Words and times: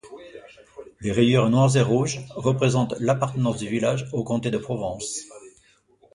Les 1.01 1.11
rayures 1.11 1.51
noires 1.51 1.75
et 1.77 1.81
rouges 1.83 2.25
représentent 2.35 2.95
l'appartenance 2.99 3.57
du 3.57 3.67
village 3.67 4.07
au 4.13 4.23
comté 4.23 4.49
de 4.49 4.57
Provence. 4.57 5.25